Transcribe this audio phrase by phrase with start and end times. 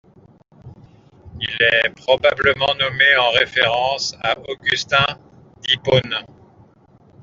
[1.39, 5.05] Il est probablement nommé en référence à Augustin
[5.61, 6.25] d'Hippone.